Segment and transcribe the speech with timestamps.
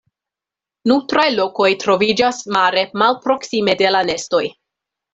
[0.91, 4.45] Nutraj lokoj troviĝas mare malproksime de la nestoj.